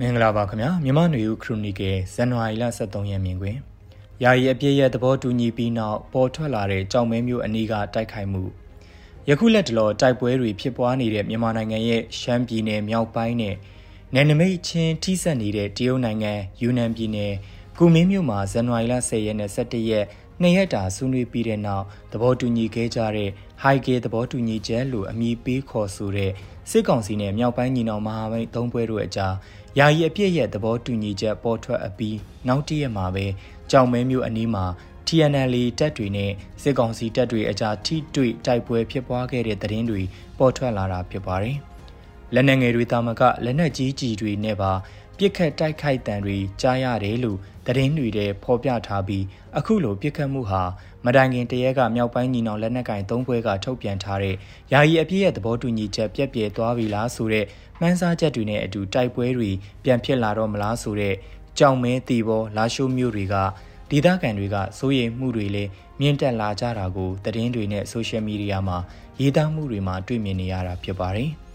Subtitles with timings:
[0.00, 3.56] မင်္ဂလာပါခင်ဗျာမြမနွေဦးခရိုနီကယ်ဇန်နဝါရီလ23ရက်မြင်တွင်
[4.22, 8.42] ယာယီအပြည့်ရဲ့သဘောတူညီပြီးနောက်ပေါ်ထွက်လာတဲ့ကြောင်မဲမျိုးအနီးကတိုက်ခိုက်မှု
[9.28, 13.54] ယခုလက်တလောတိုက်ပွဲတွေဖြစ်ပွားနေတဲ့မြန်မာနိုင်ငံရဲ့ရှမ်းပြည်နယ်မြောက်ပိုင်းနဲ့
[14.14, 17.32] နယ်နိမိတ်ချင်းထိစပ်နေတဲ့တရုတ်နိုင်ငံယူနန်ပြည်နယ်
[17.78, 20.04] ကူမင်းမြို့မှာဇန်နဝါရီလ10ရက်နဲ့17ရက်
[20.42, 23.30] နှစ်ရက်တာဆွေးနွေးပြီးတဲ့နောက်သဘောတူညီခဲ့ကြတဲ့
[23.62, 26.30] High Gate သဘောတူညီချက်လို့အမည်ပေးခေါ်ဆိုတဲ့
[26.70, 29.34] စစ်ကောင်စီနဲ့မြောက်ပိုင်းညီနောင်မဟာမိတ်သုံးဘွဲတို့အကြား
[29.78, 32.16] ယာယီအပြည့်ရဲ့သဘောတူညီချက်ပေါ်ထွက်အပြီး
[32.48, 33.26] နောက်တရက်မှာပဲ
[33.70, 34.64] ကြောင်မဲမျိုးအနီးမှာ
[35.06, 36.32] TNL တပ်တွေနဲ့
[36.62, 40.02] စစ်ကောင်စီတပ်တွေအကြားထိတွေ့တိုက်ပွဲဖြစ်ပွားခဲ့တဲ့သတင်းတွေ
[40.38, 41.56] ပေါ်ထွက်လာတာဖြစ်ပါတယ်။
[42.34, 44.72] လက်နက်ငယ်တွေတာမကလက်နက်ကြီးကြီးတွေနဲ့ပါ
[45.18, 49.24] ပြစ်ခတ်တိုက်ခိုက်တံတွေကြားရတယ်လို့သတင်းတွေထဲဖော်ပြထားပြီး
[49.58, 50.62] အခုလိုပြစ်ခတ်မှုဟာ
[51.04, 54.34] မတိုင်ခင်တရက်ကမြောက်ပိုင်းညီနောင်လက်နက်ကင်သုံးဘွဲကထုတ်ပြန်ထားတဲ့
[54.72, 57.44] ယာယီအပြည့်ရဲ့သဘောတူညီချက်ပြက်ပြဲသွားပြီလားဆိုတဲ့
[57.80, 59.50] မှန်းဆချက်တွေနဲ့အတူတိုက်ပွဲတွေ
[59.84, 61.14] ပြန်ဖြစ်လာတော့မလားဆိုတဲ့
[61.58, 63.34] ကြောင်မဲတီဘောလာရှိုးမျိုးတွေက
[63.90, 65.70] ဒေသခံတွေကစိုးရိမ်မှုတွေလည်း
[66.00, 68.78] မြင့်တက်လာကြတာကိုသတင်းတွေနဲ့ဆိုရှယ်မီဒီယာမှာ
[69.20, 71.30] ရေးသားမှုတွေမှာတွေ့မြင်နေရတာဖြစ်ပါတယ်။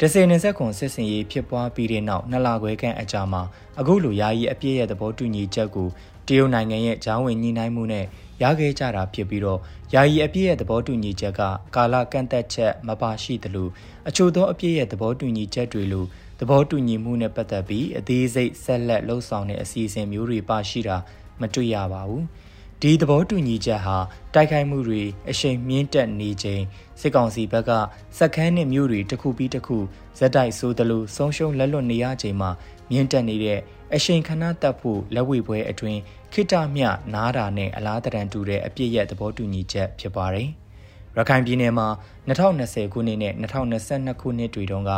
[0.00, 3.42] ဒဇယ်20ခွန်စစ်စင်ရေးဖြစ်ပွားပြီးတဲ့နောက်နှစ်လခွဲခန့်အကြာမှာ
[3.80, 5.88] အခုလိုယာယီအပြည့်ရဲ့သဘောတူညီချက်ကို
[6.28, 8.04] တရုတ်နိုင်ငံရဲ့ဂျာဝင်ညှိနှိုင်းမှုနဲ့
[8.42, 9.60] ရခဲ့ကြတာဖြစ်ပြီးတော့
[9.94, 11.40] ယာယီအပြည့်ရဲ့သဘောတူညီချက်က
[11.74, 13.68] ကာလကန့်သက်ချက်မပါရှိသလို
[14.08, 16.04] အချို့သောအပြည့်ရဲ့သဘောတူညီချက်တွေလို
[16.40, 20.96] သဘောတူညီမှုနဲ့ပတ်သက်ပြီးအသေးစိတ်ဆက်လက်လှုပ်ဆောင်တဲ့အစီအစဉ်မျိုးတွေပါရှိတာ
[21.40, 22.24] မတွေ့ရပါဘူး။
[22.82, 23.96] ဒီသဘောတူညီချက်ဟာ
[24.34, 26.62] တိုက်ခိုက်မှုတွေအရှိန်မြင့်တက်နေချိန်
[27.00, 27.70] စစ်ကောင်စီဘက်က
[28.18, 29.78] စက်ခန်းနဲ့မြို့တွေတစ်ခုပြီးတစ်ခု
[30.18, 32.50] ဇက်တိုက်ဆိုးသလိုဆုံးရှုံးလက်လွတ်နေရချိန်မှာ
[32.90, 33.60] မြင့်တက်နေတဲ့
[33.94, 36.00] အရှိန်ခဏတက်ဖို့လက်ဝဲပွဲအတွင်း
[36.32, 36.82] ခိတမြ
[37.14, 40.48] နားတာနဲ့အလားတရန်တူတဲ့အပြစ်ရဲ့သဘောတူညီချက်ဖြစ်ပါတယ်။
[41.16, 41.88] ရခိုင်ပြည်နယ်မှာ
[42.28, 44.92] 2020ခုနှစ်နဲ့2022ခုနှစ်တွေတုန်းက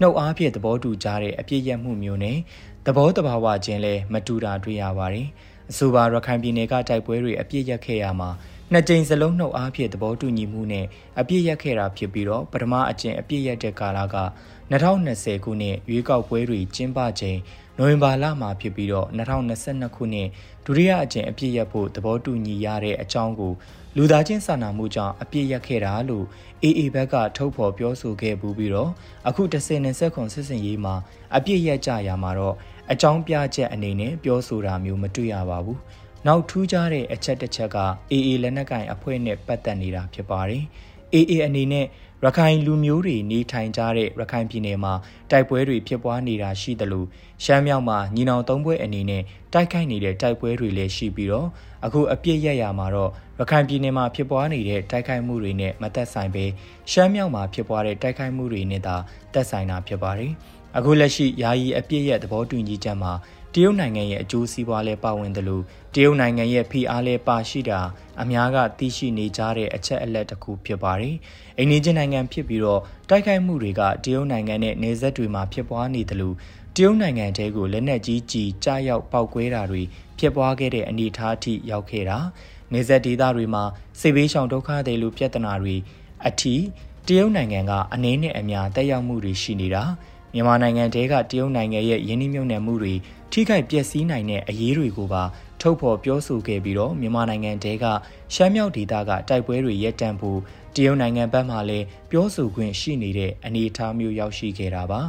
[0.00, 2.38] နှုတ်အားဖြင့်သဘောတူကြတဲ့အပြစ်ရမှုမျိုးနဲ့
[2.86, 5.28] သဘောတဘာဝချင်းလဲမတူတာတွေ့ရပါတယ်။
[5.72, 8.30] အဆိုပါရခိုင်ပြည်နယ်ကတိုက်ပွဲတွေအပြစ်ရက်ခဲ့ရမှာ
[8.74, 10.86] နှစ်ကြိမ်စလုံးနှုတ်အားဖြင့်သဘောတူညီမှုနဲ့
[11.20, 14.16] အပြစ်ရက်ခဲ့တာဖြစ်ပြီးတော့ပထမအကျင့်အပြစ်ရက်တဲ့ကာလက
[14.72, 17.38] 2020ခုနှစ်ရွေးကောက်ပွဲတွေကျင်းပချိန်
[17.78, 20.28] နိုဝင်ဘာလမှာဖြစ်ပြီးတော့2022ခုနှစ်
[20.64, 23.52] ဒုတိယအကြိမ်အပြည့်ရက်ဖို့သဘောတူညီရတဲ့အကြောင်းကို
[23.96, 26.24] လူသားချင်းစာနာမှုကြောင့်အပြည့်ရက်ခဲ့တာလို့
[26.64, 28.90] AA ဘက်ကထုတ်ဖော်ပြောဆိုခဲ့ပူးပြီးတော့
[29.28, 30.94] အခု10နှစ်ဆက်ခွန်စစ်စင်ရေးမှာ
[31.36, 32.56] အပြည့်ရက်ကြရမှာတော့
[32.92, 35.80] အကြောင်းပြချက်အနေနဲ့ပြောဆိုတာမျိုးမတွေ့ရပါဘူး။
[36.26, 37.78] နောက်ထူးခြားတဲ့အချက်တစ်ချက်က
[38.12, 40.62] AA လက်နက်ကင်အဖွဲ့နဲ့ပတ်သက်နေတာဖြစ်ပါတယ်။
[41.14, 41.86] AA အနေနဲ့
[42.24, 44.94] ရခိုင်လူမျိုးတွေနေထိုင်ကြတဲ့ရခိုင်ပြည်နယ်မှာ
[45.30, 47.04] တိုက်ပွဲတွေဖြစ်ပွားနေတာရှိသလို
[47.44, 49.22] ရှမ်းမြောက်မှာညီနောင်သုံးဘွဲအနေနဲ့
[49.52, 51.48] တိုက်ခိုက်နေတဲ့တိုက်ပွဲတွေလည်းရှိပြီးတော့
[51.84, 56.44] အခုအပြစ်ရရမှာတော့ရခိုင်ပြည်နယ်မှာဖြစ်ပွားနေတဲ့တိုက်ခိုက်မှုတွေနဲ့မသက်ဆိုင်ပဲ
[56.90, 58.96] ရှမ်းမြောက်မှာဖြစ်ပွားတဲ့တိုက်ခိုက်မှုတွေနဲ့သာ
[59.32, 60.32] သက်ဆိုင်တာဖြစ်ပါတယ်။
[60.76, 63.12] အခုလက်ရှိယာယီအပြည့်ရဲ့သဘောတူညီချက်မှာ
[63.54, 65.62] တရုတ်နိုင်ငံရဲ့အကျိုးစီးပွားလဲပါဝင်တယ်လို့
[65.94, 67.80] တရုတ်နိုင်ငံရဲ့ဖိအားလဲပါရှိတာ
[68.22, 71.14] အများကသိရှိနေကြတဲ့အချက်အလက်တစ်ခုဖြစ်ပါတယ်။
[71.58, 76.36] အိန္ဒိယနိုင်ငံဖြစ်ပြီးတော့တိုက်ခိုက်မှုတွေကတရုတ်နိုင်ငံနဲ့နေဆက်တွေမှာဖြစ်ပွားနေတယ်လို့
[76.76, 79.82] တရုတ်နိုင်ငံတဲကိုလက်နက်ကြီးကြီးကြားရောက်ပောက်ကွဲတာတွေ
[80.18, 82.18] ဖြစ်ပွားခဲ့တဲ့အနေအထားအထိရောက်ခဲ့တာ
[82.72, 83.64] နေဆက်ဒေသတွေမှာ
[84.00, 85.76] စေဘေးရှောင်ဒုက္ခတွေလိုပြဿနာတွေ
[86.28, 86.54] အထိ
[87.06, 89.82] တရုတ်နိုင်ငံကအနည်းနဲ့အများတက်ရောက်မှုတွေရှိနေတာ
[90.34, 92.94] မြန်မာနိုင်ငံတဲကတရုတ်နိုင်ငံရဲ့ယင်းနှိမ့်မြုံနယ်မှုတွေ
[93.32, 95.22] ထိခိုက်ပျက်စီးနိုင်တဲ့အရေးတွေကိုပါ
[95.60, 97.84] ထုတ်ဖော်ပြောဆိုခဲ့ပြီးတော့မြန်မာနိုင်ငံတဲက
[98.34, 100.38] ရှမ်းမြောက်ဒေသကတိုက်ပွဲတွေရပ်တန့်ဖို့
[100.76, 105.00] တရုတ်နိုင်ငံဘက်မှလည်းပြောဆိုခွင့်ရှိနေတဲ့အနေအထားမျိုးရောက်ရှိခဲ့တာပါ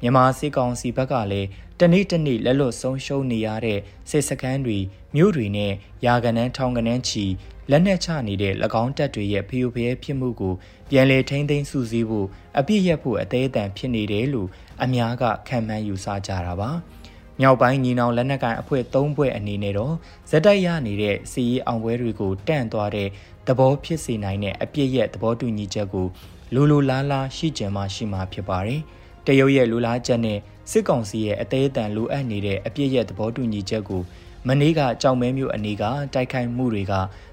[0.00, 1.48] မြန်မာစစ်ကောင်စီဘက်ကလည်း
[1.80, 3.78] တနေ့တနေ့လက်လွတ်ဆုံးရှုံးနေရတဲ့
[4.10, 4.78] စစ်စခန်းတွေ
[5.16, 5.72] မြို့တွေနဲ့
[6.06, 7.24] ယာကန်နန်းထောင်ကန်နန်းချီ
[7.70, 10.54] လက်နက်ချနေတဲ့၎င်းတပ်တွေရဲ့ဖျို့ဖျဲဖြစ်မှုကို
[10.90, 12.26] ပြန်လည်ထိန်းသိမ်းစုစည်းဖို့
[12.58, 14.48] အပြစ်ရက်ဖို့အသေးအတန်ဖြစ်နေတယ်လို့
[14.82, 16.70] အများကခံမှန်းယူဆကြတာပါ
[17.40, 19.94] မြောက်ပိုင်းညီနောင်လက်နက်ကိုင်အဖွဲ့၃ဘွဲ့အနေနဲ့တော့
[20.30, 23.08] ဇက်တိုက်ရနေတဲ့စီရီအောင်ပွဲတွေကိုတန့်သွားတဲ့
[23.46, 26.06] သဘောဖြစ်စေနိုင်တဲ့အပြစ်ရက်သဘောတူညီချက်ကို
[26.54, 28.80] လူလူလားလားရှိကြမှာရှိမှာဖြစ်ပါတယ်
[29.26, 30.38] တရုတ်ရဲ့လူလားချက်နဲ့
[30.70, 34.02] စစ်ကောင်စီရဲ့အသေးအတန်လိုအပ်နေတဲ့အပြစ်ရက်သဘောတူညီချက်ကို
[34.48, 35.82] မနေ့ကကြောင်မဲမျိုးအနေက
[36.14, 36.92] တိုက်ခိုက်မှုတွေက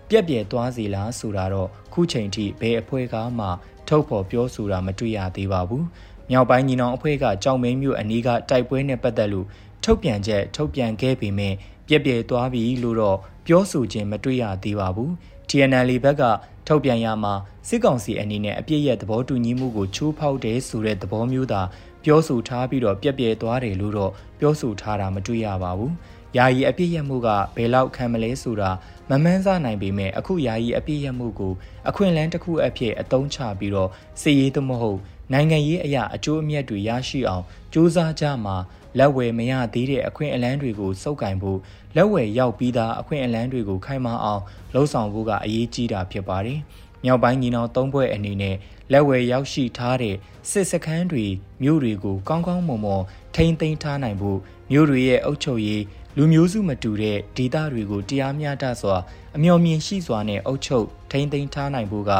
[0.09, 3.47] ပြက်ပြဲသွားစီလားဆိုတာတော့ခုချိန်ထိဘယ်အဖွဲ့ကမှ
[3.87, 5.83] ထုတ်ဖော်ပြောဆိုတာမတွေ့ရသေးပါဘူး။
[6.29, 9.47] မြောက်ပိုင်းညီနောင်အဖွဲ့ကကြောင်မဲမျိုးအနီးကတိုက်ပွဲနဲ့ပတ်သက်လို့
[9.83, 11.53] ထုတ်ပြန်ချက်ထုတ်ပြန်ခဲ့ပေမဲ့
[11.87, 13.17] ပြက်ပြဲသွားပြီလို့တော့
[13.47, 15.09] ပြောဆိုခြင်းမတွေ့ရသေးပါဘူး။
[15.49, 16.23] TNL ဘက်က
[16.67, 17.33] ထုတ်ပြန်ရမှာ
[17.67, 21.61] စစ်ကောင်စီအနေနဲ့အပြစ်ရဲ့သဘောတူညီမှုကိုချိုးဖောက်တယ်ဆိုတဲ့သဘောမျိုးသာ
[22.03, 25.91] ပြောဆိုထားပြီးတော့ပြက်ပြဲသွားတယ်လို့တော့ပြောဆိုထားတာမတွေ့ရပါဘူး။
[26.37, 28.71] ယာယီအပြည့်ရမှုကဘယ်လောက်ခံမလဲဆိုတာ
[29.09, 31.53] မမှန်းဆနိုင်ပေမဲ့အခုယာယီအပြည့်ရမှုကို
[31.89, 33.89] အခွင့်အလန်းတစ်ခုအဖြစ်အသုံးချပြီးတော့
[34.21, 34.99] စီရေးသမဟုတ်
[35.33, 37.43] နိုင်ငံရေးအရာအကျိုးအမြတ်တွေရရှိအောင်
[37.73, 38.55] စူးစမ်းကြမှာ
[38.97, 41.59] လက်ဝယ်မရသေးတဲ့အခွင့်အလန်းတွေကိုစုပ်ကင်ဖို့
[41.95, 44.41] လက်ဝယ်ရောက်ပြီးသားအခွင့်အလန်းတွေကိုခိုင်မာအောင်
[44.73, 46.59] လှုံ့ဆော်ဖို့ကအရေးကြီးတာဖြစ်ပါတယ်။
[47.03, 48.55] မြောက်ပိုင်းညီနောင်သုံးဘွဲ့အနေနဲ့
[48.91, 50.15] လက်ဝယ်ရောက်ရှိထားတဲ့
[50.49, 51.25] စစ်စခန်းတွေ
[51.63, 53.03] မြို့တွေကိုကောင်းကောင်းမွန်မွန်
[53.35, 54.39] ထိန်းသိမ်းထားနိုင်ဖို့
[54.71, 55.83] မြို့တွေရဲ့အုပ်ချုပ်ရေး
[56.17, 58.97] လူမျိုးစုမတူတဲ့ဒေသတွေကိုတရားမျှတစွာ
[59.35, 62.11] အမျှော်မြင်ရှိစွာနဲ့အုပ်ချုပ်ထိန်းသိမ်းထားနိုင်ဖို့က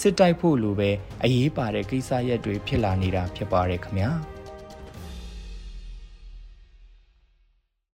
[0.00, 0.90] စစ်တိုက်ဖို့လိုပဲ
[1.22, 4.12] အရေးပါတဲ့ကိစ္စရပ်တွေဖြစ်လာနေတာဖြစ်ပါတယ်ခင်ဗျာ။